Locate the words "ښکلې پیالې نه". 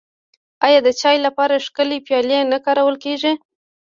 1.65-2.57